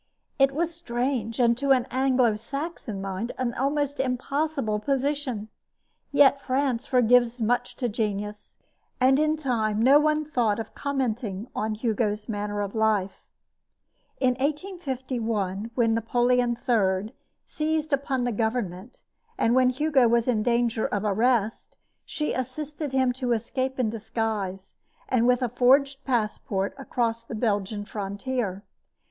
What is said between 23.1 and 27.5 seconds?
to escape in disguise, and with a forged passport, across the